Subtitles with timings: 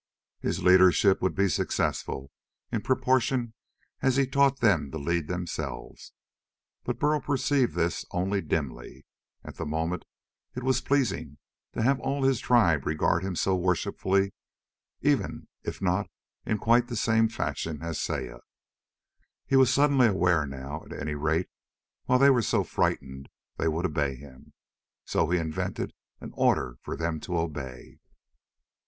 [0.39, 2.31] His leadership would be successful
[2.71, 3.53] in proportion
[4.01, 6.13] as he taught them to lead themselves.
[6.83, 9.05] But Burl perceived this only dimly.
[9.43, 10.05] At the moment
[10.55, 11.37] it was pleasing
[11.73, 14.33] to have all his tribe regard him so worshipfully,
[15.01, 16.07] even if not
[16.47, 18.39] in quite the same fashion as Saya.
[19.45, 21.47] He was suddenly aware that now at any rate
[22.05, 24.53] while they were so frightened they would obey him.
[25.05, 27.99] So he invented an order for them to obey.